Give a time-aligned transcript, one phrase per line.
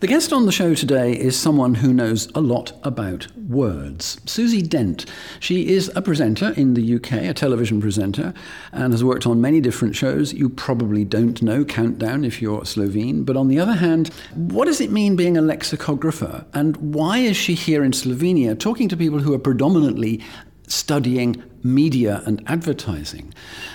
[0.00, 4.20] The guest on the show today is someone who knows a lot about words.
[4.26, 5.04] Susie Dent.
[5.40, 8.32] She is a presenter in the UK, a television presenter,
[8.70, 10.32] and has worked on many different shows.
[10.32, 14.80] You probably don't know Countdown if you're Slovene, but on the other hand, what does
[14.80, 16.46] it mean being a lexicographer?
[16.54, 20.22] And why is she here in Slovenia talking to people who are predominantly
[20.68, 23.34] studying media and advertising?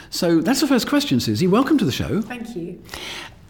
[0.10, 1.48] So that's the first question, Susie.
[1.48, 2.22] Welcome to the show.
[2.22, 2.82] Thank you.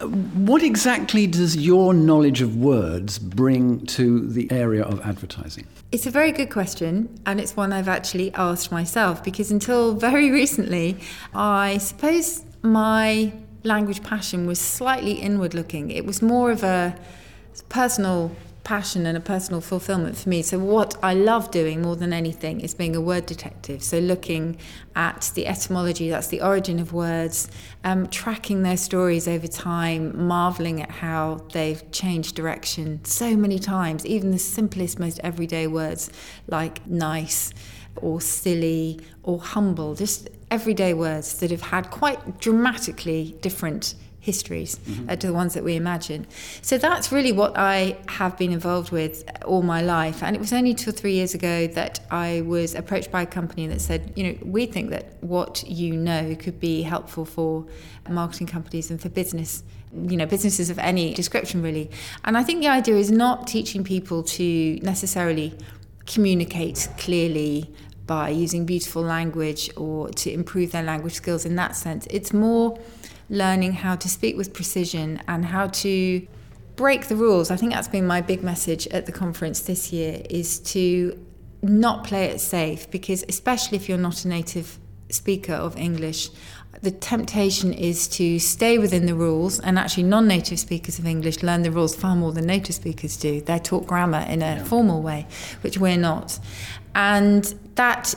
[0.00, 5.66] What exactly does your knowledge of words bring to the area of advertising?
[5.92, 10.30] It's a very good question, and it's one I've actually asked myself because until very
[10.30, 10.98] recently,
[11.32, 15.90] I suppose my language passion was slightly inward looking.
[15.90, 16.98] It was more of a
[17.68, 18.32] personal
[18.64, 20.42] passion and a personal fulfillment for me.
[20.42, 23.82] So, what I love doing more than anything is being a word detective.
[23.82, 24.56] So, looking
[24.96, 27.48] at the etymology, that's the origin of words,
[27.84, 34.04] um, tracking their stories over time, marveling at how they've changed direction so many times,
[34.06, 36.10] even the simplest, most everyday words
[36.48, 37.52] like nice
[37.96, 43.94] or silly or humble, just everyday words that have had quite dramatically different
[44.24, 45.10] histories mm-hmm.
[45.10, 46.26] uh, to the ones that we imagine.
[46.62, 50.22] So that's really what I have been involved with all my life.
[50.22, 53.26] And it was only two or three years ago that I was approached by a
[53.26, 57.66] company that said, you know, we think that what you know could be helpful for
[58.08, 61.88] marketing companies and for business you know businesses of any description really
[62.24, 65.56] and i think the idea is not teaching people to necessarily
[66.04, 67.72] communicate clearly
[68.06, 72.76] by using beautiful language or to improve their language skills in that sense it's more
[73.28, 76.26] learning how to speak with precision and how to
[76.76, 77.50] break the rules.
[77.50, 81.18] I think that's been my big message at the conference this year is to
[81.62, 84.78] not play it safe because especially if you're not a native
[85.10, 86.30] speaker of English,
[86.82, 91.62] the temptation is to stay within the rules and actually non-native speakers of English learn
[91.62, 93.40] the rules far more than native speakers do.
[93.40, 95.26] They're taught grammar in a formal way,
[95.62, 96.38] which we're not.
[96.94, 97.44] And
[97.76, 98.14] that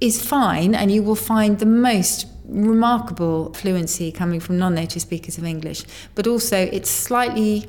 [0.00, 5.38] is fine and you will find the most remarkable fluency coming from non native speakers
[5.38, 7.68] of English, but also it's slightly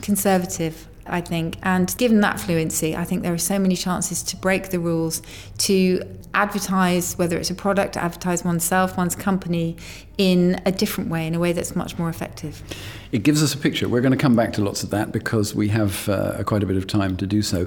[0.00, 0.88] conservative.
[1.04, 4.70] I think, and given that fluency, I think there are so many chances to break
[4.70, 5.20] the rules,
[5.58, 6.00] to
[6.34, 9.76] advertise, whether it's a product, advertise oneself, one's company,
[10.16, 12.62] in a different way, in a way that's much more effective.
[13.10, 13.88] It gives us a picture.
[13.88, 16.66] We're going to come back to lots of that because we have uh, quite a
[16.66, 17.66] bit of time to do so.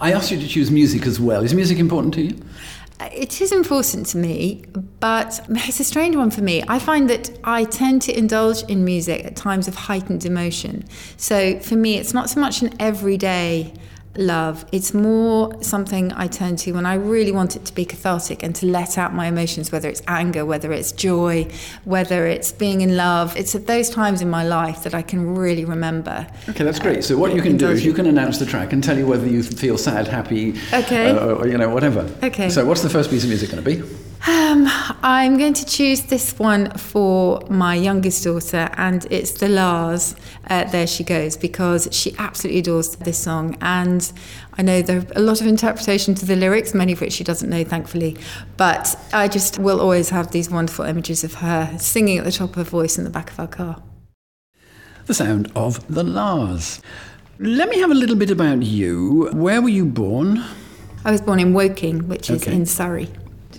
[0.00, 1.44] I asked you to choose music as well.
[1.44, 2.40] Is music important to you?
[3.00, 4.62] Uh, it is important to me,
[5.00, 6.62] but it's a strange one for me.
[6.68, 10.84] I find that I tend to indulge in music at times of heightened emotion.
[11.16, 13.72] So for me, it's not so much an everyday
[14.20, 14.64] love.
[14.72, 18.54] It's more something I turn to when I really want it to be cathartic and
[18.56, 21.48] to let out my emotions, whether it's anger, whether it's joy,
[21.84, 23.36] whether it's being in love.
[23.36, 26.26] It's at those times in my life that I can really remember.
[26.48, 27.04] Okay, that's great.
[27.04, 29.26] So what you can do is you can announce the track and tell you whether
[29.26, 31.10] you feel sad, happy, okay.
[31.10, 32.08] Uh, or, you know, whatever.
[32.22, 32.48] Okay.
[32.50, 34.09] So what's the first piece of music going to be?
[34.26, 34.66] Um,
[35.02, 40.14] I'm going to choose this one for my youngest daughter, and it's the La's.
[40.48, 43.56] Uh, there she goes, because she absolutely adores this song.
[43.62, 44.12] And
[44.58, 47.24] I know there are a lot of interpretation to the lyrics, many of which she
[47.24, 48.18] doesn't know, thankfully.
[48.58, 52.50] But I just will always have these wonderful images of her singing at the top
[52.50, 53.82] of her voice in the back of our car.
[55.06, 56.82] The sound of the La's.
[57.38, 59.30] Let me have a little bit about you.
[59.32, 60.44] Where were you born?
[61.06, 62.54] I was born in Woking, which is okay.
[62.54, 63.08] in Surrey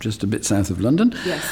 [0.01, 1.13] just a bit south of London.
[1.25, 1.45] Yes.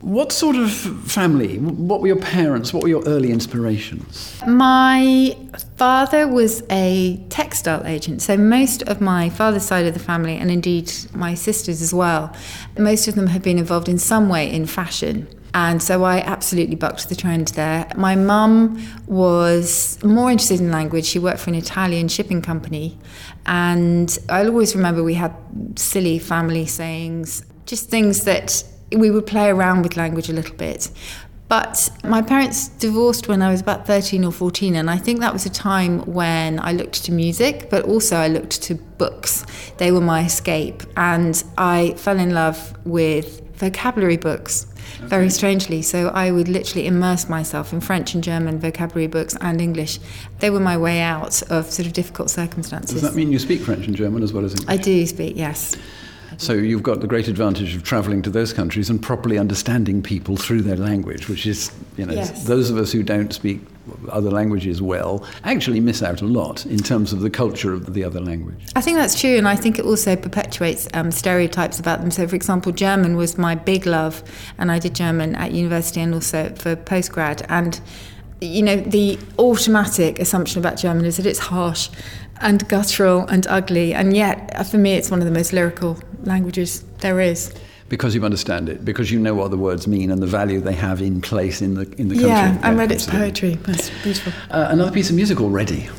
[0.00, 1.58] What sort of family?
[1.58, 2.74] What were your parents?
[2.74, 4.36] What were your early inspirations?
[4.48, 5.36] My
[5.76, 10.50] father was a textile agent, so most of my father's side of the family, and
[10.50, 12.34] indeed my sisters as well,
[12.76, 15.28] most of them have been involved in some way in fashion.
[15.54, 17.86] And so I absolutely bucked the trend there.
[17.94, 21.04] My mum was more interested in language.
[21.04, 22.98] She worked for an Italian shipping company.
[23.44, 25.34] And I'll always remember we had
[25.76, 28.62] silly family sayings just things that
[28.94, 30.90] we would play around with language a little bit.
[31.48, 35.32] But my parents divorced when I was about 13 or 14, and I think that
[35.32, 39.46] was a time when I looked to music, but also I looked to books.
[39.78, 44.66] They were my escape, and I fell in love with vocabulary books.
[44.98, 45.06] Okay.
[45.06, 45.80] Very strangely.
[45.80, 49.98] So I would literally immerse myself in French and German vocabulary books and English.
[50.40, 53.00] They were my way out of sort of difficult circumstances.
[53.00, 54.68] Does that mean you speak French and German as well as English?
[54.68, 55.74] I do speak, yes.
[56.42, 60.36] So you've got the great advantage of travelling to those countries and properly understanding people
[60.36, 62.46] through their language, which is, you know, yes.
[62.46, 63.60] those of us who don't speak
[64.08, 68.02] other languages well actually miss out a lot in terms of the culture of the
[68.02, 68.56] other language.
[68.74, 72.10] I think that's true, and I think it also perpetuates um, stereotypes about them.
[72.10, 74.24] So, for example, German was my big love,
[74.58, 77.46] and I did German at university and also for postgrad.
[77.48, 77.80] And
[78.40, 81.88] you know, the automatic assumption about German is that it's harsh
[82.40, 85.96] and guttural and ugly, and yet uh, for me, it's one of the most lyrical
[86.24, 87.52] languages there is.
[87.88, 90.72] Because you understand it, because you know what the words mean and the value they
[90.72, 92.30] have in place in the in the country.
[92.30, 93.56] Yeah, I read its poetry.
[93.66, 94.32] That's beautiful.
[94.50, 95.90] Uh, another piece of music already.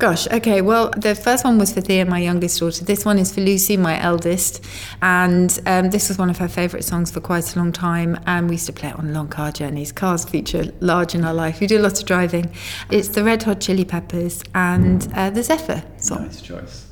[0.00, 0.62] Gosh, okay.
[0.62, 2.84] Well, the first one was for Thea, my youngest daughter.
[2.86, 4.64] This one is for Lucy, my eldest.
[5.02, 8.18] And um, this was one of her favourite songs for quite a long time.
[8.24, 9.92] And we used to play it on long car journeys.
[9.92, 11.60] Cars feature large in our life.
[11.60, 12.50] We do a lot of driving.
[12.90, 16.28] It's the Red Hot Chili Peppers and uh, the Zephyr song.
[16.28, 16.86] Nice choice.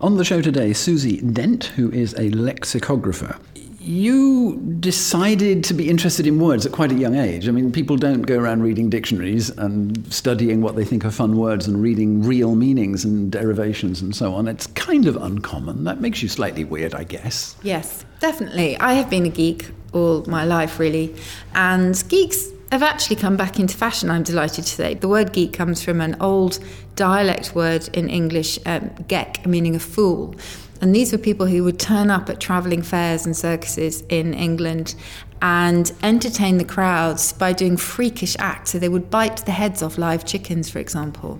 [0.00, 3.38] On the show today, Susie Dent, who is a lexicographer
[3.80, 7.48] you decided to be interested in words at quite a young age.
[7.48, 11.38] I mean, people don't go around reading dictionaries and studying what they think are fun
[11.38, 14.48] words and reading real meanings and derivations and so on.
[14.48, 15.84] It's kind of uncommon.
[15.84, 17.56] That makes you slightly weird, I guess.
[17.62, 18.76] Yes, definitely.
[18.78, 21.16] I have been a geek all my life, really.
[21.54, 24.94] And geeks have actually come back into fashion, I'm delighted to say.
[24.94, 26.58] The word geek comes from an old
[26.96, 30.34] dialect word in English, um, geck, meaning a fool.
[30.80, 34.94] And these were people who would turn up at travelling fairs and circuses in England
[35.42, 38.70] and entertain the crowds by doing freakish acts.
[38.70, 41.38] So they would bite the heads off live chickens, for example.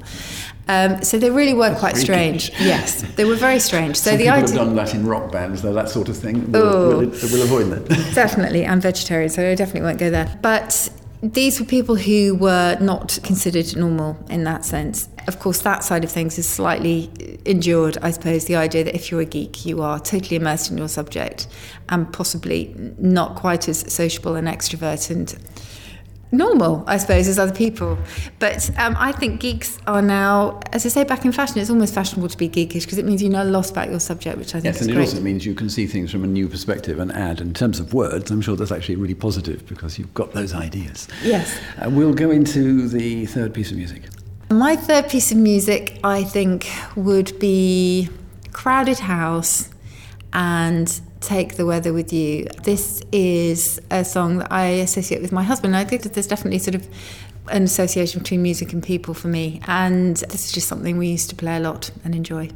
[0.68, 2.44] Um, so they really were That's quite freakish.
[2.46, 2.50] strange.
[2.60, 3.96] Yes, they were very strange.
[3.96, 6.16] So Some the people idea- have done that in rock bands, though that sort of
[6.16, 6.50] thing.
[6.52, 7.88] We'll, oh, we'll, we'll avoid that.
[8.14, 10.38] definitely, I'm vegetarian, so I definitely won't go there.
[10.42, 10.90] But
[11.22, 15.08] these were people who were not considered normal in that sense.
[15.28, 17.10] Of course, that side of things is slightly
[17.44, 20.78] endured, I suppose, the idea that if you're a geek, you are totally immersed in
[20.78, 21.46] your subject
[21.90, 25.34] and possibly not quite as sociable and extrovert and
[26.32, 27.98] normal, I suppose, as other people.
[28.38, 31.58] But um, I think geeks are now, as I say, back in fashion.
[31.58, 34.00] It's almost fashionable to be geekish because it means you know a lot about your
[34.00, 35.04] subject, which I think yes, is and great.
[35.04, 37.40] it also means you can see things from a new perspective and add.
[37.40, 41.08] In terms of words, I'm sure that's actually really positive because you've got those ideas.
[41.22, 41.58] Yes.
[41.78, 44.02] Uh, we'll go into the third piece of music.
[44.50, 48.08] My third piece of music, I think, would be
[48.52, 49.70] Crowded House
[50.32, 52.46] and Take the Weather with You.
[52.62, 55.76] This is a song that I associate with my husband.
[55.76, 56.88] I think that there's definitely sort of
[57.50, 59.60] an association between music and people for me.
[59.66, 62.50] And this is just something we used to play a lot and enjoy.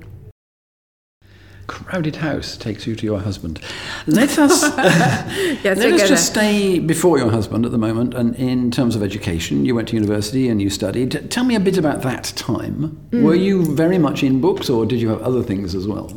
[1.67, 3.61] Crowded house takes you to your husband.
[4.07, 8.13] Let us yes, let us just stay before your husband at the moment.
[8.13, 11.31] And in terms of education, you went to university and you studied.
[11.31, 13.09] Tell me a bit about that time.
[13.11, 13.23] Mm.
[13.23, 16.13] Were you very much in books, or did you have other things as well?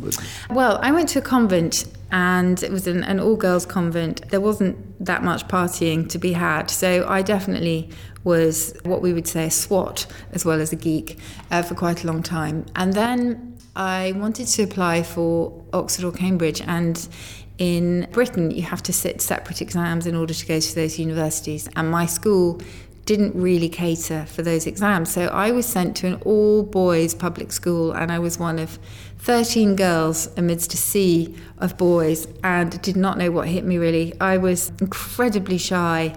[0.50, 4.30] Well, I went to a convent and it was an, an all girls convent.
[4.30, 6.69] There wasn't that much partying to be had.
[6.69, 7.89] So I definitely
[8.24, 11.18] was what we would say a swot as well as a geek
[11.51, 12.65] uh, for quite a long time.
[12.75, 17.07] And then I wanted to apply for Oxford or Cambridge, and
[17.57, 21.68] in Britain, you have to sit separate exams in order to go to those universities.
[21.75, 22.62] And my school
[23.07, 25.09] didn't really cater for those exams.
[25.12, 28.77] So I was sent to an all boys public school, and I was one of
[29.19, 34.13] 13 girls amidst a sea of boys and did not know what hit me really.
[34.19, 36.15] I was incredibly shy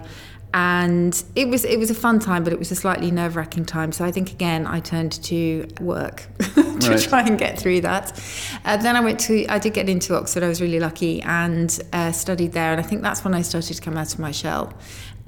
[0.53, 3.65] and it was it was a fun time, but it was a slightly nerve wracking
[3.65, 3.91] time.
[3.91, 7.01] So I think again I turned to work to right.
[7.01, 8.21] try and get through that.
[8.65, 10.43] Uh, then I went to I did get into Oxford.
[10.43, 13.75] I was really lucky and uh, studied there, and I think that's when I started
[13.75, 14.73] to come out of my shell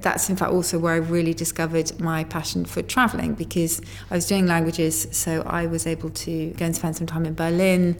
[0.04, 3.80] that's in fact also where I really discovered my passion for traveling because
[4.10, 7.34] I was doing languages, so I was able to go and spend some time in
[7.34, 7.96] Berlin,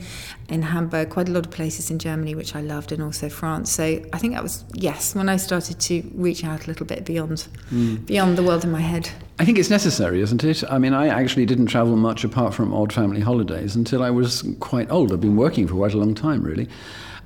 [0.48, 3.72] in Hamburg, quite a lot of places in Germany, which I loved, and also France.
[3.72, 6.98] So I think that was yes when I started to reach out a little bit
[7.14, 8.04] beyond mm.
[8.06, 9.08] beyond the world in my head.
[9.38, 10.64] I think it's necessary, isn't it?
[10.68, 14.42] I mean, I actually didn't travel much apart from odd family holidays until I was
[14.60, 15.12] quite old.
[15.12, 16.68] I've been working for quite a long time, really.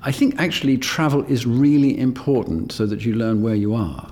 [0.01, 4.09] I think actually travel is really important so that you learn where you are.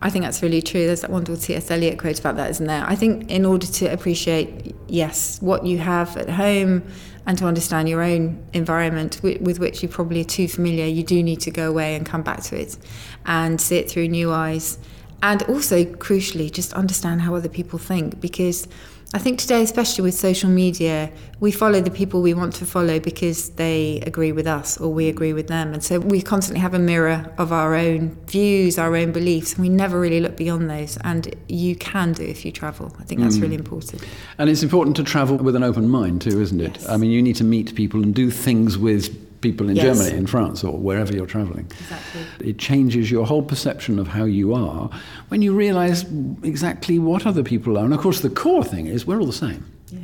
[0.00, 0.86] I think that's really true.
[0.86, 1.70] There's that wonderful T.S.
[1.70, 2.84] Eliot quote about that, isn't there?
[2.86, 6.84] I think in order to appreciate, yes, what you have at home
[7.26, 11.02] and to understand your own environment with, with, which you probably are too familiar, you
[11.02, 12.78] do need to go away and come back to it
[13.26, 14.78] and see it through new eyes.
[15.22, 18.68] And also, crucially, just understand how other people think because
[19.14, 21.10] I think today, especially with social media,
[21.40, 25.08] we follow the people we want to follow because they agree with us or we
[25.08, 25.72] agree with them.
[25.72, 29.62] And so we constantly have a mirror of our own views, our own beliefs, and
[29.62, 30.98] we never really look beyond those.
[31.04, 32.94] And you can do if you travel.
[33.00, 33.42] I think that's mm.
[33.42, 34.04] really important.
[34.36, 36.76] And it's important to travel with an open mind too, isn't it?
[36.76, 36.88] Yes.
[36.90, 39.98] I mean, you need to meet people and do things with people in yes.
[39.98, 41.66] Germany, in France, or wherever you're traveling.
[41.66, 42.50] Exactly.
[42.50, 44.90] It changes your whole perception of how you are
[45.28, 46.04] when you realize
[46.42, 47.84] exactly what other people are.
[47.84, 49.64] And of course, the core thing is we're all the same.
[49.90, 50.00] Yeah.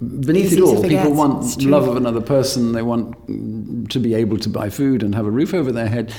[0.00, 2.72] beneath Easy it all, people want love of another person.
[2.72, 6.12] They want to be able to buy food and have a roof over their head,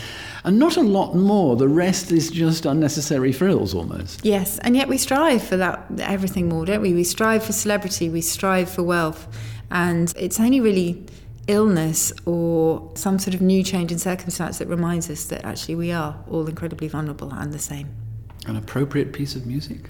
[0.43, 1.55] and not a lot more.
[1.55, 4.25] The rest is just unnecessary frills, almost.
[4.25, 6.93] Yes, and yet we strive for that everything more, don't we?
[6.93, 9.27] We strive for celebrity, we strive for wealth,
[9.69, 11.05] and it's only really
[11.47, 15.91] illness or some sort of new change in circumstance that reminds us that actually we
[15.91, 17.89] are all incredibly vulnerable and the same.
[18.45, 19.89] An appropriate piece of music,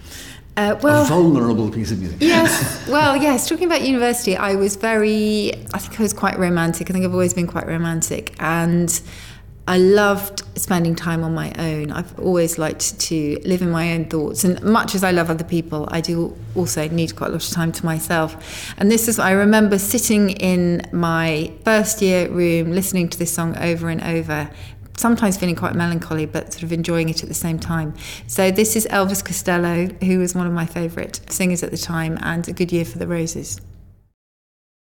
[0.55, 2.17] Uh, a vulnerable piece of music.
[2.19, 2.87] yes.
[2.89, 3.47] Well, yes.
[3.47, 5.53] Talking about university, I was very.
[5.73, 6.89] I think I was quite romantic.
[6.89, 8.89] I think I've always been quite romantic, and
[9.67, 11.91] I loved spending time on my own.
[11.91, 15.43] I've always liked to live in my own thoughts, and much as I love other
[15.43, 18.73] people, I do also need quite a lot of time to myself.
[18.77, 19.19] And this is.
[19.19, 24.49] I remember sitting in my first year room, listening to this song over and over,
[24.95, 27.93] sometimes feeling quite melancholy, but sort of enjoying it at the same time.
[28.25, 32.17] So this is Elvis Costello, who was one of my favourite singers at the time,
[32.21, 33.59] and a good year for the Roses.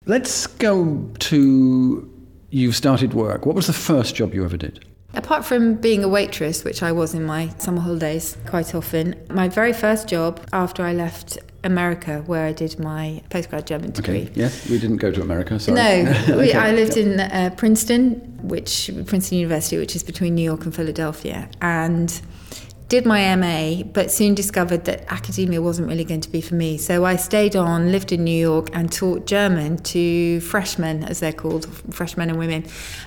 [0.07, 2.20] Let's go to
[2.51, 3.45] you've started work.
[3.45, 4.85] What was the first job you ever did?
[5.13, 9.49] Apart from being a waitress, which I was in my summer holidays quite often, my
[9.49, 14.23] very first job after I left America, where I did my postgrad German degree.
[14.23, 14.31] Okay.
[14.35, 15.59] Yes, we didn't go to America.
[15.59, 15.75] Sorry.
[15.75, 20.63] No, we, I lived in uh, Princeton, which Princeton University, which is between New York
[20.63, 22.21] and Philadelphia, and
[22.91, 26.77] did my MA, but soon discovered that academia wasn't really going to be for me.
[26.77, 31.31] So I stayed on, lived in New York, and taught German to freshmen, as they're
[31.31, 32.65] called, freshmen and women,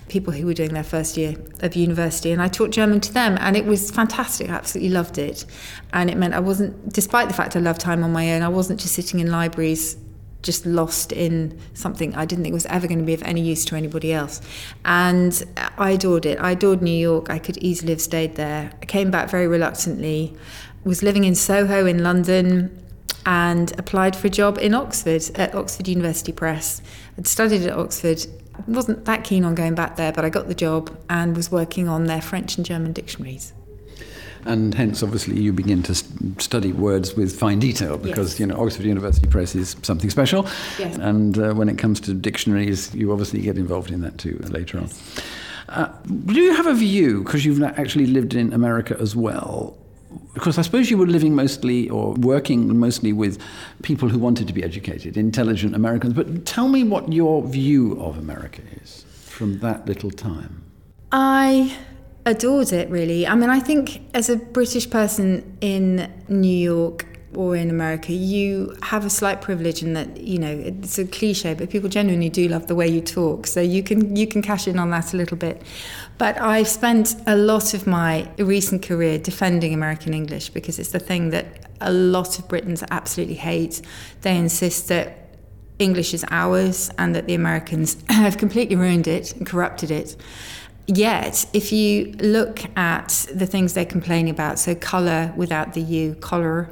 [0.08, 2.32] people who were doing their first year of university.
[2.32, 4.48] And I taught German to them, and it was fantastic.
[4.48, 5.44] I absolutely loved it.
[5.92, 8.48] And it meant I wasn't, despite the fact I loved time on my own, I
[8.48, 9.98] wasn't just sitting in libraries
[10.44, 13.64] just lost in something I didn't think was ever going to be of any use
[13.64, 14.40] to anybody else.
[14.84, 15.42] And
[15.76, 16.38] I adored it.
[16.38, 17.30] I adored New York.
[17.30, 18.70] I could easily have stayed there.
[18.80, 20.36] I came back very reluctantly,
[20.84, 22.80] was living in Soho in London,
[23.26, 26.82] and applied for a job in Oxford at Oxford University Press.
[27.18, 28.26] I'd studied at Oxford.
[28.68, 31.88] Wasn't that keen on going back there, but I got the job and was working
[31.88, 33.52] on their French and German dictionaries.
[34.46, 36.04] And hence, obviously, you begin to s-
[36.38, 38.40] study words with fine detail because Yes.
[38.40, 40.46] you know Oxford University Press is something special.
[40.78, 40.96] Yes.
[40.98, 44.78] And uh, when it comes to dictionaries, you obviously get involved in that too later
[44.78, 44.88] on.
[45.68, 45.88] Uh,
[46.26, 49.76] do you have a view because you've actually lived in America as well?
[50.34, 53.40] Because I suppose you were living mostly or working mostly with
[53.82, 56.12] people who wanted to be educated, intelligent Americans.
[56.12, 60.62] But tell me what your view of America is from that little time.
[61.10, 61.74] I
[62.26, 63.26] adored it really.
[63.26, 68.76] I mean, I think as a British person in New York or in America, you
[68.82, 72.48] have a slight privilege in that, you know, it's a cliche, but people genuinely do
[72.48, 73.46] love the way you talk.
[73.46, 75.62] So you can you can cash in on that a little bit.
[76.16, 81.00] But I've spent a lot of my recent career defending American English because it's the
[81.00, 81.46] thing that
[81.80, 83.82] a lot of Britons absolutely hate.
[84.22, 85.24] They insist that
[85.78, 90.16] English is ours and that the Americans have completely ruined it and corrupted it.
[90.86, 96.14] Yet, if you look at the things they're complaining about, so colour without the U,
[96.16, 96.68] collar,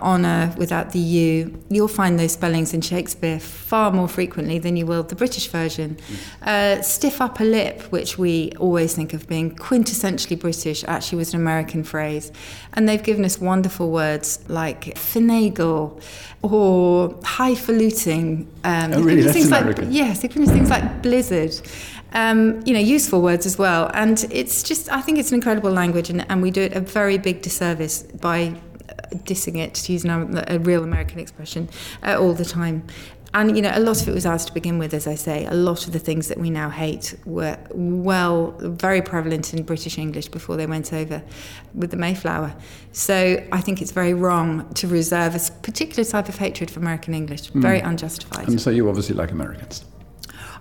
[0.00, 4.86] honour without the U, you'll find those spellings in Shakespeare far more frequently than you
[4.86, 5.98] will the British version.
[6.42, 11.40] Uh, stiff upper lip, which we always think of being quintessentially British, actually was an
[11.40, 12.30] American phrase.
[12.74, 16.00] And they've given us wonderful words like finagle
[16.42, 18.46] or highfalutin.
[18.62, 19.02] Um, Oh, really?
[19.02, 19.92] they've given us That's things like- American.
[19.92, 21.54] Yes, they've given us things like blizzard.
[22.12, 23.90] Um, you know, useful words as well.
[23.92, 26.80] And it's just, I think it's an incredible language, and, and we do it a
[26.80, 28.54] very big disservice by
[28.88, 28.92] uh,
[29.24, 31.68] dissing it, to use an, a real American expression,
[32.02, 32.82] uh, all the time.
[33.34, 35.44] And, you know, a lot of it was ours to begin with, as I say.
[35.44, 39.98] A lot of the things that we now hate were well, very prevalent in British
[39.98, 41.22] English before they went over
[41.74, 42.54] with the Mayflower.
[42.92, 47.12] So I think it's very wrong to reserve a particular type of hatred for American
[47.12, 47.48] English.
[47.48, 48.48] Very unjustified.
[48.48, 49.84] And so you obviously like Americans.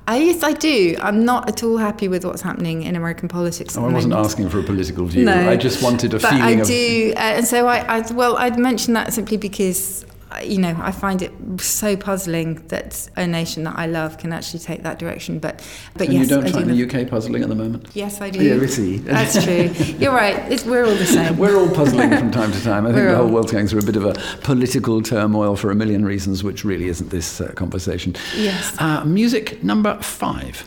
[0.09, 0.95] I, yes, I do.
[1.01, 3.77] I'm not at all happy with what's happening in American politics.
[3.77, 4.25] Oh, I wasn't moment.
[4.25, 5.25] asking for a political view.
[5.25, 6.67] No, I just wanted a but feeling I of.
[6.67, 8.11] do, uh, and so I, I.
[8.13, 10.05] Well, I'd mention that simply because,
[10.43, 14.59] you know, I find it so puzzling that a nation that I love can actually
[14.59, 15.39] take that direction.
[15.39, 15.65] But,
[15.95, 17.87] but And yes, you don't I do find love- the UK puzzling at the moment?
[17.93, 18.43] Yes, I do.
[18.43, 18.97] Yeah, we see.
[18.97, 19.69] That's true.
[19.97, 20.35] You're right.
[20.51, 21.37] It's, we're all the same.
[21.37, 22.85] We're all puzzling from time to time.
[22.85, 25.55] I think We're the whole all- world's going through a bit of a political turmoil
[25.55, 28.15] for a million reasons, which really isn't this uh, conversation.
[28.35, 28.75] Yes.
[28.79, 30.63] Uh, music number five.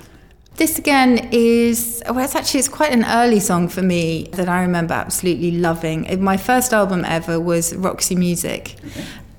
[0.57, 4.61] This again is well, it's actually it's quite an early song for me that I
[4.61, 6.07] remember absolutely loving.
[6.23, 8.77] My first album ever was Roxy Music,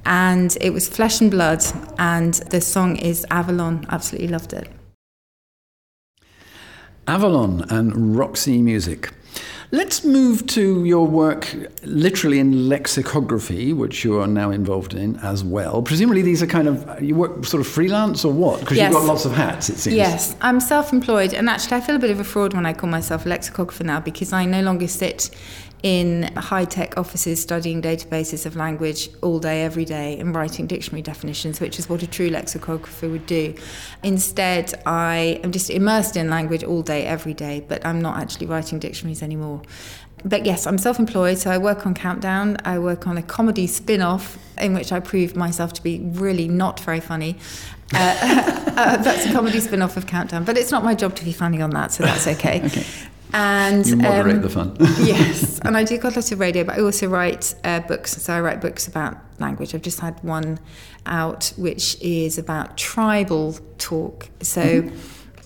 [0.06, 1.64] and it was Flesh and Blood,
[1.98, 3.86] and the song is Avalon.
[3.90, 4.70] Absolutely loved it.
[7.08, 9.12] Avalon and Roxy Music.
[9.74, 11.48] Let's move to your work
[11.84, 15.82] literally in lexicography, which you are now involved in as well.
[15.82, 18.60] Presumably, these are kind of, you work sort of freelance or what?
[18.60, 18.92] Because Yes.
[18.92, 19.96] you've got lots of hats, it seems.
[19.96, 22.74] Yes, I'm self employed, and actually, I feel a bit of a fraud when I
[22.74, 25.30] call myself a lexicographer now because I no longer sit
[25.84, 31.02] in high tech offices studying databases of language all day, every day, and writing dictionary
[31.02, 33.56] definitions, which is what a true lexicographer would do.
[34.04, 38.48] Instead, I am just immersed in language all day, every day, but I'm not actually
[38.48, 39.62] writing dictionaries anymore.
[40.24, 42.58] But yes, I'm self employed, so I work on Countdown.
[42.64, 46.48] I work on a comedy spin off in which I prove myself to be really
[46.48, 47.38] not very funny.
[47.94, 48.16] Uh,
[48.78, 51.34] uh, that's a comedy spin off of Countdown, but it's not my job to be
[51.34, 52.62] funny on that, so that's okay.
[52.66, 52.86] Okay.
[53.34, 54.76] And You moderate um, the fun.
[54.80, 58.12] yes, and I do quite a lot of radio, but I also write uh, books.
[58.12, 59.74] So I write books about language.
[59.74, 60.60] I've just had one
[61.06, 64.30] out, which is about tribal talk.
[64.42, 64.90] So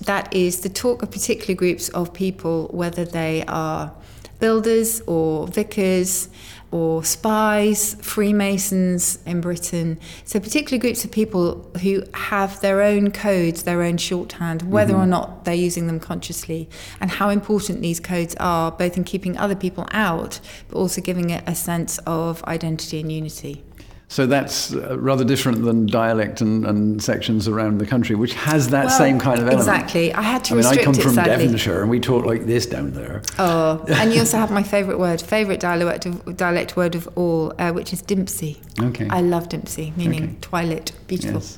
[0.01, 3.93] that is the talk of particular groups of people, whether they are
[4.39, 6.29] builders or vicars
[6.75, 9.97] or spies, Freemasons in Britain.
[10.25, 15.03] So, particularly groups of people who have their own codes, their own shorthand, whether mm-hmm.
[15.03, 16.67] or not they're using them consciously,
[16.99, 21.29] and how important these codes are, both in keeping other people out, but also giving
[21.29, 23.63] it a sense of identity and unity.
[24.07, 28.69] So that's uh, rather different than dialect and, and sections around the country, which has
[28.69, 29.67] that Well, same kind of element.
[29.67, 30.13] Exactly.
[30.13, 31.45] I had to I mean, I come it from sadly.
[31.45, 33.23] Devonshire and we talk like this down there.
[33.39, 37.51] Oh, and you also have my favourite word, favourite dialect of, dialect word of all,
[37.57, 38.57] uh, which is Dimpsey.
[38.79, 39.07] Okay.
[39.09, 40.35] I love Dimpsey, meaning Okay.
[40.41, 41.41] twilight, beautiful.
[41.41, 41.57] Yes.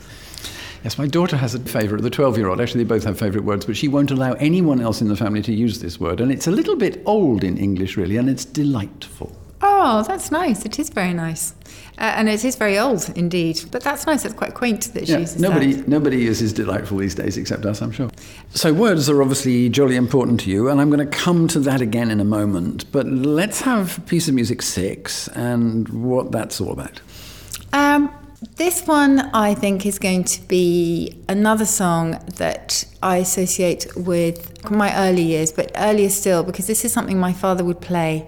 [0.83, 2.61] Yes, my daughter has a favourite, the 12 year old.
[2.61, 5.41] Actually, they both have favourite words, but she won't allow anyone else in the family
[5.41, 6.21] to use this word.
[6.21, 9.35] And it's a little bit old in English, really, and it's delightful.
[9.61, 10.65] Oh, that's nice.
[10.65, 11.53] It is very nice.
[11.97, 13.59] Uh, and it is very old indeed.
[13.71, 14.23] But that's nice.
[14.23, 15.87] It's quite quaint that she Yeah, uses nobody, that.
[15.87, 18.09] nobody is as delightful these days except us, I'm sure.
[18.53, 21.81] So, words are obviously jolly important to you, and I'm going to come to that
[21.81, 22.91] again in a moment.
[22.91, 27.01] But let's have piece of music six and what that's all about.
[27.73, 28.13] Um,
[28.57, 34.95] this one, I think, is going to be another song that I associate with my
[34.95, 38.27] early years, but earlier still, because this is something my father would play.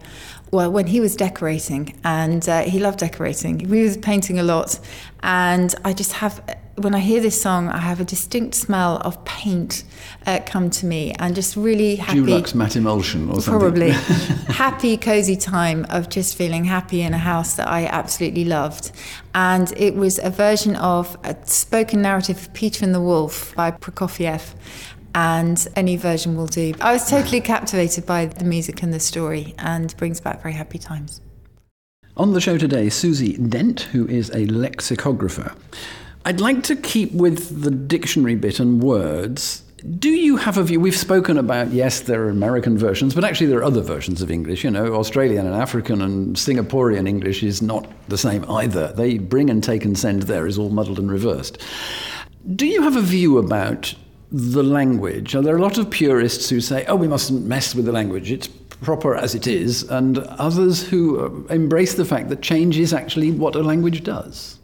[0.51, 4.79] Well, when he was decorating, and uh, he loved decorating, he was painting a lot,
[5.21, 6.43] and I just have,
[6.75, 9.83] when I hear this song, I have a distinct smell of paint
[10.25, 12.19] uh, come to me, and just really happy.
[12.19, 13.59] Dulux matte emulsion or something.
[13.59, 13.91] Probably.
[14.47, 18.91] happy, cozy time of just feeling happy in a house that I absolutely loved.
[19.35, 23.69] And it was a version of a spoken narrative of Peter and the Wolf by
[23.69, 24.55] Prokofiev.
[25.15, 26.73] And any version will do.
[26.79, 30.77] I was totally captivated by the music and the story and brings back very happy
[30.77, 31.21] times.
[32.17, 35.55] On the show today, Susie Dent, who is a lexicographer.
[36.25, 39.63] I'd like to keep with the dictionary bit and words.
[39.97, 40.81] Do you have a view?
[40.81, 44.29] We've spoken about, yes, there are American versions, but actually there are other versions of
[44.29, 44.65] English.
[44.65, 48.91] You know, Australian and African and Singaporean English is not the same either.
[48.91, 51.57] They bring and take and send there is all muddled and reversed.
[52.53, 53.93] Do you have a view about
[54.31, 55.35] the language?
[55.35, 58.31] Are there a lot of purists who say, oh, we mustn't mess with the language,
[58.31, 62.93] it's proper as it is, and others who uh, embrace the fact that change is
[62.93, 64.59] actually what a language does?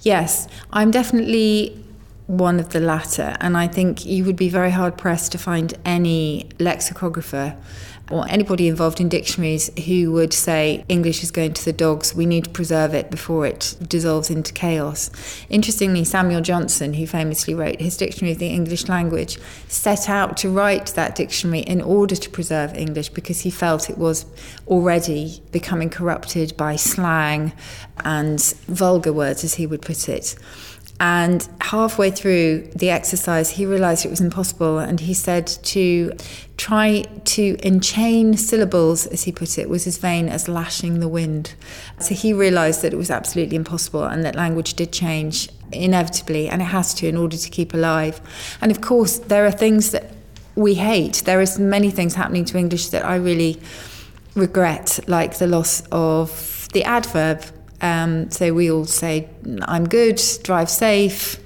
[0.00, 1.82] Yes, I'm definitely
[2.26, 5.74] one of the latter, and I think you would be very hard pressed to find
[5.84, 7.56] any lexicographer
[8.10, 12.26] or anybody involved in dictionaries who would say English is going to the dogs, we
[12.26, 15.10] need to preserve it before it dissolves into chaos.
[15.48, 19.38] Interestingly, Samuel Johnson, who famously wrote his Dictionary of the English Language,
[19.68, 23.98] set out to write that dictionary in order to preserve English because he felt it
[23.98, 24.26] was
[24.68, 27.52] already becoming corrupted by slang
[28.04, 30.36] and vulgar words, as he would put it.
[31.00, 34.78] And halfway through the exercise, he realized it was impossible.
[34.78, 36.12] And he said to
[36.56, 41.54] try to enchain syllables, as he put it, was as vain as lashing the wind.
[41.98, 46.62] So he realized that it was absolutely impossible and that language did change inevitably, and
[46.62, 48.20] it has to in order to keep alive.
[48.60, 50.12] And of course, there are things that
[50.54, 51.22] we hate.
[51.24, 53.60] There are many things happening to English that I really
[54.34, 57.44] regret, like the loss of the adverb.
[57.84, 59.28] Um, so we all say,
[59.62, 61.38] I'm good, drive safe.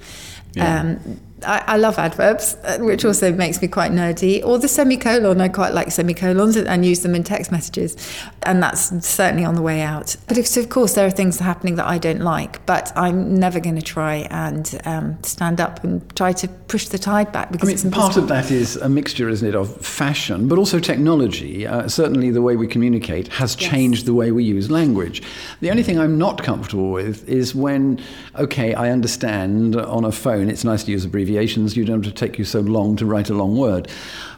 [0.53, 0.81] Yeah.
[0.81, 4.43] Um, I, I love adverbs, uh, which also makes me quite nerdy.
[4.43, 7.95] Or the semicolon, I quite like semicolons and use them in text messages.
[8.43, 10.15] And that's certainly on the way out.
[10.27, 13.75] But of course, there are things happening that I don't like, but I'm never going
[13.75, 17.75] to try and um, stand up and try to push the tide back I mean,
[17.75, 21.65] it's part of that is a mixture, isn't it, of fashion, but also technology.
[21.65, 23.69] Uh, certainly, the way we communicate has Yes.
[23.71, 25.23] changed the way we use language.
[25.61, 27.99] The only thing I'm not comfortable with is when,
[28.37, 32.13] okay, I understand on a phone it's nice to use abbreviations abbreviations, you don't have
[32.13, 33.87] to take you so long to write a long word.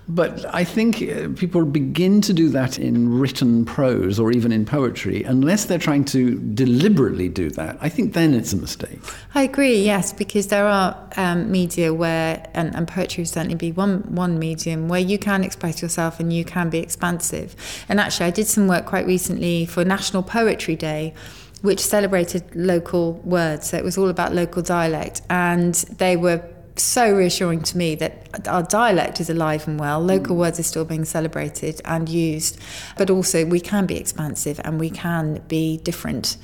[0.10, 4.66] But I think uh, people begin to do that in written prose or even in
[4.66, 7.78] poetry, unless they're trying to deliberately do that.
[7.80, 9.00] I think then it's a mistake.
[9.36, 13.72] I agree, yes, because there are um, media where, and, and poetry would certainly be
[13.72, 17.56] one, one medium, where you can express yourself and you can be expansive.
[17.88, 21.14] And actually, I did some work quite recently for National Poetry Day
[21.62, 23.70] which celebrated local words.
[23.70, 25.22] So it was all about local dialect.
[25.30, 26.44] And they were
[26.76, 30.00] so reassuring to me that our dialect is alive and well.
[30.00, 30.40] Local mm.
[30.40, 32.60] words are still being celebrated and used,
[32.98, 36.38] but also we can be expansive and we can be different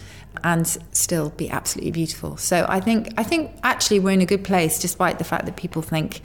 [0.43, 2.37] and still be absolutely beautiful.
[2.37, 5.55] So I think I think actually we're in a good place, despite the fact that
[5.55, 6.21] people think.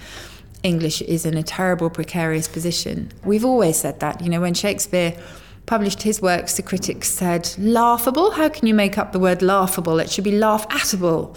[0.64, 3.10] English is in a terrible, precarious position.
[3.24, 4.20] We've always said that.
[4.20, 5.18] You know, when Shakespeare
[5.66, 8.32] published his works, the critics said, laughable?
[8.32, 9.98] How can you make up the word laughable?
[9.98, 11.36] It should be laugh atable.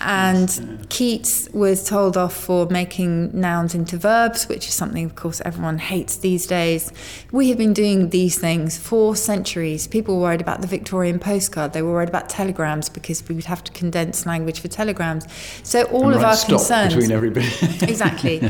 [0.00, 5.40] And Keats was told off for making nouns into verbs, which is something, of course,
[5.44, 6.92] everyone hates these days.
[7.32, 9.86] We have been doing these things for centuries.
[9.86, 11.72] People were worried about the Victorian postcard.
[11.72, 15.26] They were worried about telegrams because we would have to condense language for telegrams.
[15.62, 17.46] So all and of our concerns between everybody.
[17.82, 18.40] exactly.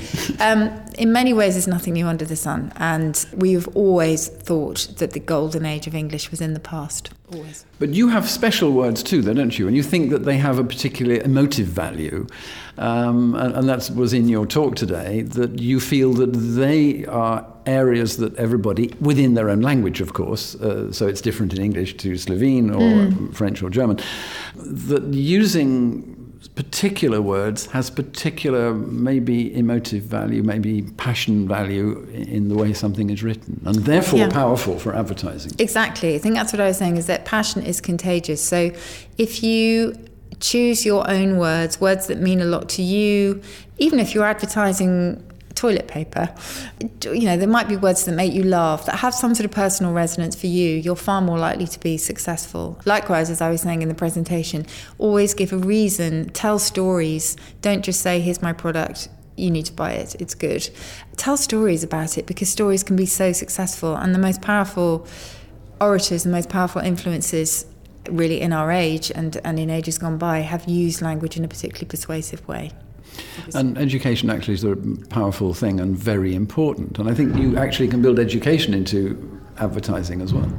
[0.40, 5.12] Um, in many ways, there's nothing new under the sun, and we've always thought that
[5.12, 7.10] the golden age of English was in the past.
[7.32, 7.66] Always.
[7.78, 9.66] But you have special words too, though, don't you?
[9.66, 12.26] And you think that they have a particular emotive value.
[12.78, 17.46] Um, and, and that was in your talk today, that you feel that they are
[17.66, 21.96] areas that everybody, within their own language, of course, uh, so it's different in English
[21.98, 23.34] to Slovene or mm.
[23.34, 23.98] French or German,
[24.54, 26.17] that using
[26.54, 33.22] particular words has particular maybe emotive value, maybe passion value in the way something is
[33.22, 34.28] written, and therefore yeah.
[34.28, 35.52] powerful for advertising.
[35.58, 36.14] Exactly.
[36.14, 38.42] I think that's what I was saying is that passion is contagious.
[38.42, 38.70] So
[39.16, 39.96] if you
[40.40, 43.42] choose your own words, words that mean a lot to you,
[43.78, 45.24] even if you're advertising
[45.58, 46.32] toilet paper.
[47.02, 49.50] You know, there might be words that make you laugh, that have some sort of
[49.50, 50.76] personal resonance for you.
[50.76, 52.80] You're far more likely to be successful.
[52.84, 54.66] Likewise, as I was saying in the presentation,
[54.98, 57.36] always give a reason, tell stories.
[57.60, 60.70] Don't just say, here's my product, you need to buy it, it's good.
[61.16, 63.96] Tell stories about it because stories can be so successful.
[63.96, 65.06] And the most powerful
[65.80, 67.66] orators, the most powerful influences
[68.08, 71.48] really in our age and, and in ages gone by have used language in a
[71.48, 72.72] particularly persuasive way.
[73.54, 74.76] And education actually is a
[75.08, 76.98] powerful thing and very important.
[76.98, 80.50] And I think you actually can build education into advertising as well.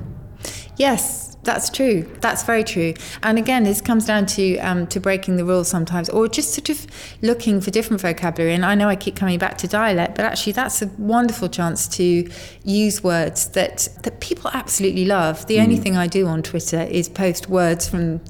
[0.77, 2.09] Yes, that's true.
[2.21, 2.93] That's very true.
[3.23, 6.69] And again, this comes down to um, to breaking the rules sometimes, or just sort
[6.69, 6.87] of
[7.21, 8.53] looking for different vocabulary.
[8.53, 11.87] And I know I keep coming back to dialect, but actually, that's a wonderful chance
[11.97, 12.29] to
[12.63, 15.47] use words that that people absolutely love.
[15.47, 15.63] The mm.
[15.63, 18.21] only thing I do on Twitter is post words from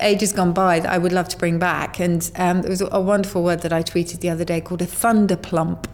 [0.00, 2.00] ages gone by that I would love to bring back.
[2.00, 4.86] And um, there was a wonderful word that I tweeted the other day called a
[4.86, 5.88] thunder plump,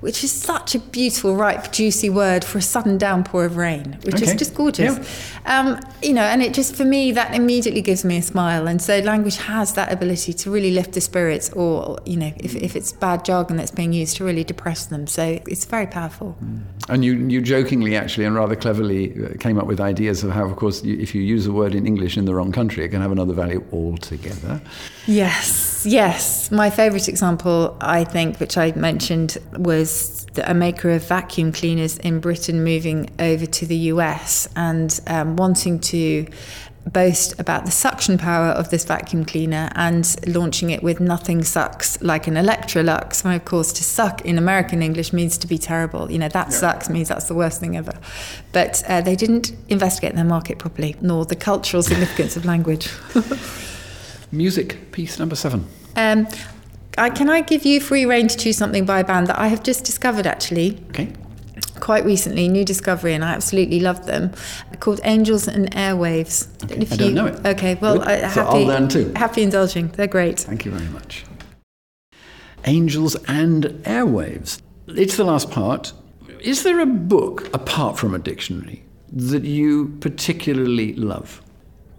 [0.00, 4.16] which is such a beautiful, ripe, juicy word for a sudden downpour of rain, which
[4.16, 4.24] okay.
[4.24, 4.96] is just gorgeous.
[5.44, 5.60] Yeah.
[5.60, 8.68] Um, you know, and it just, for me, that immediately gives me a smile.
[8.68, 12.54] And so language has that ability to really lift the spirits, or, you know, if,
[12.54, 15.06] if it's bad jargon that's being used, to really depress them.
[15.06, 16.36] So it's very powerful.
[16.42, 16.60] Mm.
[16.88, 20.44] And you, you jokingly, actually, and rather cleverly uh, came up with ideas of how,
[20.44, 22.88] of course, you, if you use a word in English in the wrong country, it
[22.88, 24.60] can have another value altogether.
[25.06, 26.50] Yes, yes.
[26.50, 32.20] My favourite example, I think, which I mentioned, was a maker of vacuum cleaners in
[32.20, 36.26] Britain moving over to the US and um, wanting to
[36.86, 42.00] boast about the suction power of this vacuum cleaner and launching it with nothing sucks
[42.00, 43.24] like an Electrolux.
[43.24, 46.10] And of course, to suck in American English means to be terrible.
[46.10, 46.56] You know, that yeah.
[46.56, 47.98] sucks means that's the worst thing ever.
[48.52, 52.88] But uh, they didn't investigate their market properly, nor the cultural significance of language.
[54.32, 55.66] Music, piece number seven.
[55.98, 56.28] Um,
[56.96, 59.48] I, can I give you free reign to choose something by a band that I
[59.48, 60.78] have just discovered actually?
[60.90, 61.12] Okay
[61.78, 64.32] quite recently, new discovery, and I absolutely love them,
[64.80, 66.48] called Angels and Airwaves.
[66.64, 66.82] Okay.
[66.82, 67.46] If I don't know it.
[67.46, 69.12] Okay, well, I, happy, so I'll learn too.
[69.16, 69.88] Happy indulging.
[69.88, 70.40] They're great.
[70.40, 71.24] Thank you very much.
[72.64, 74.60] Angels and Airwaves.
[74.88, 75.92] It's the last part.
[76.40, 81.42] Is there a book, apart from a dictionary, that you particularly love?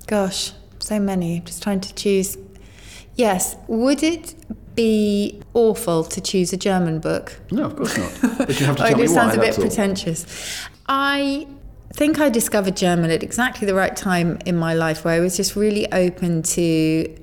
[0.07, 1.37] Gosh, so many.
[1.37, 2.37] I'm just trying to choose.
[3.19, 3.57] Yes.
[3.67, 4.33] Would it
[4.79, 7.37] be awful to choose a German book.
[7.51, 8.11] No, of course not.
[8.37, 9.03] But you have to oh, tell me why.
[9.03, 10.67] It sounds a bit pretentious.
[10.87, 11.47] I
[11.93, 15.35] think I discovered German at exactly the right time in my life where I was
[15.35, 17.13] just really open to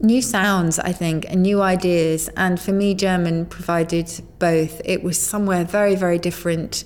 [0.00, 2.30] new sounds, I think, and new ideas.
[2.38, 4.80] And for me, German provided both.
[4.82, 6.84] It was somewhere very, very different.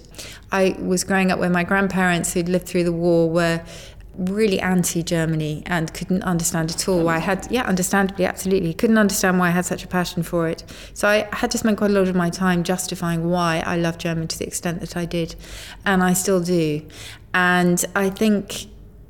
[0.51, 3.63] I was growing up where my grandparents, who'd lived through the war, were
[4.17, 9.39] really anti-Germany and couldn't understand at all why I had, yeah, understandably, absolutely, couldn't understand
[9.39, 10.65] why I had such a passion for it.
[10.95, 13.99] So I had to spend quite a lot of my time justifying why I love
[13.99, 15.37] German to the extent that I did,
[15.85, 16.83] and I still do.
[17.35, 18.67] And I think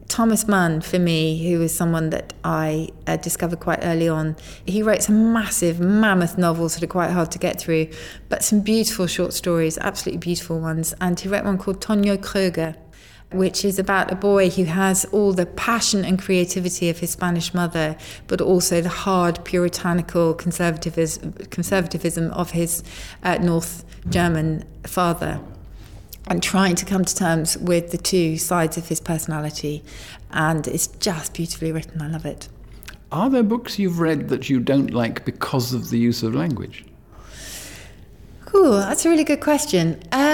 [0.08, 4.82] Thomas Mann, for me, who is someone that I uh, discovered quite early on, he
[4.82, 7.88] wrote some massive, mammoth novels that are quite hard to get through,
[8.28, 10.94] but some beautiful short stories, absolutely beautiful ones.
[11.00, 12.76] And he wrote one called Tonio Kröger,
[13.32, 17.52] which is about a boy who has all the passion and creativity of his Spanish
[17.52, 17.96] mother,
[18.28, 22.82] but also the hard, puritanical conservatism, conservatism of his
[23.22, 25.40] uh, North German father
[26.28, 29.84] and trying to come to terms with the two sides of his personality.
[30.30, 32.02] And it's just beautifully written.
[32.02, 32.48] I love it.
[33.12, 36.84] Are there books you've read that you don't like because of the use of language?
[38.44, 40.00] Cool, that's a really good question.
[40.12, 40.25] Um,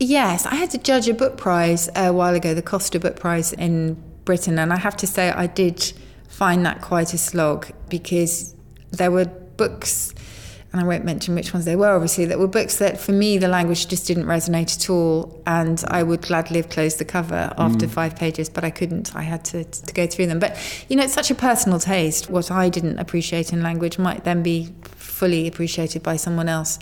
[0.00, 3.52] yes, I had to judge a book prize a while ago, the Costa Book Prize
[3.52, 5.92] in Britain, and I have to say I did
[6.28, 8.54] find that quite a slog because
[8.90, 10.14] there were books
[10.72, 13.38] and I won't mention which ones they were, obviously, that were books that for me
[13.38, 15.42] the language just didn't resonate at all.
[15.44, 17.90] And I would gladly have closed the cover after mm.
[17.90, 19.16] five pages, but I couldn't.
[19.16, 20.38] I had to, to go through them.
[20.38, 20.56] But,
[20.88, 22.30] you know, it's such a personal taste.
[22.30, 24.72] What I didn't appreciate in language might then be
[25.20, 26.78] fully appreciated by someone else.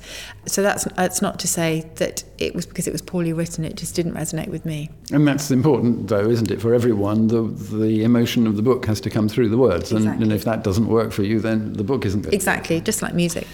[0.46, 3.64] So that's that's not to say that it was because it was poorly written.
[3.64, 4.90] It just didn't resonate with me.
[5.10, 6.60] And that's important, though, isn't it?
[6.60, 10.12] For everyone, the the emotion of the book has to come through the words, exactly.
[10.12, 12.32] and, and if that doesn't work for you, then the book isn't good.
[12.32, 13.46] Exactly, just like music.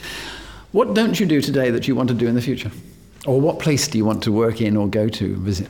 [0.72, 2.70] What don't you do today that you want to do in the future?
[3.26, 5.68] Or what place do you want to work in or go to visit?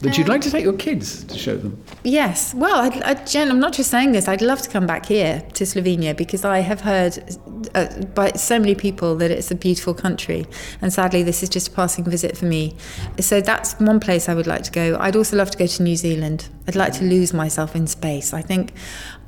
[0.00, 1.82] That you'd like to take your kids to show them?
[2.04, 2.54] Yes.
[2.54, 4.28] Well, I'd, I'd, Jen, I'm not just saying this.
[4.28, 7.18] I'd love to come back here to Slovenia because I have heard
[7.74, 10.46] uh, by so many people that it's a beautiful country.
[10.80, 12.76] And sadly, this is just a passing visit for me.
[13.18, 14.96] So that's one place I would like to go.
[14.98, 16.48] I'd also love to go to New Zealand.
[16.66, 18.32] I'd like to lose myself in space.
[18.32, 18.72] I think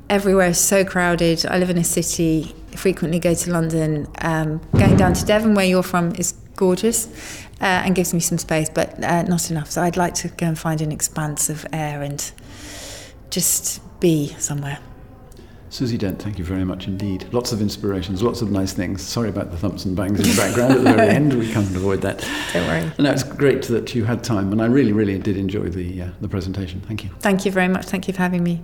[0.09, 1.45] everywhere is so crowded.
[1.45, 4.09] I live in a city, frequently go to London.
[4.23, 7.09] Um, going down to Devon, where you're from, is gorgeous
[7.63, 9.71] uh, and gives me some space, but uh, not enough.
[9.71, 12.31] So I'd like to go and find an expanse of air and
[13.31, 14.79] just be somewhere.
[15.71, 17.27] Susie Dent, thank you very much indeed.
[17.33, 19.01] Lots of inspirations, lots of nice things.
[19.01, 21.33] Sorry about the thumps and bangs in the background at the very end.
[21.33, 22.19] We can't avoid that.
[22.53, 22.93] Don't worry.
[22.99, 26.09] No, it's great that you had time, and I really, really did enjoy the uh,
[26.21, 26.83] the presentation.
[26.83, 27.11] Thank you.
[27.21, 27.87] Thank you very much.
[27.87, 28.61] Thank you for having me.